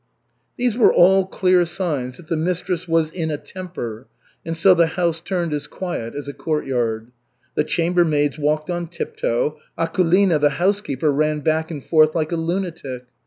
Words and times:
These 0.57 0.75
were 0.79 0.91
all 0.91 1.27
clear 1.27 1.63
signs 1.63 2.17
that 2.17 2.27
the 2.27 2.35
mistress 2.35 2.87
was 2.87 3.11
"in 3.11 3.29
a 3.29 3.37
temper," 3.37 4.07
and 4.43 4.57
so 4.57 4.73
the 4.73 4.87
house 4.97 5.21
turned 5.21 5.53
as 5.53 5.67
quiet 5.67 6.15
as 6.15 6.27
a 6.27 6.33
churchyard. 6.33 7.11
The 7.53 7.63
chambermaids 7.63 8.39
walked 8.39 8.71
on 8.71 8.87
tiptoe; 8.87 9.59
Akulina, 9.77 10.39
the 10.41 10.49
housekeeper, 10.57 11.11
ran 11.11 11.41
back 11.41 11.69
and 11.69 11.83
forth 11.83 12.15
like 12.15 12.31
a 12.31 12.35
lunatic. 12.35 13.03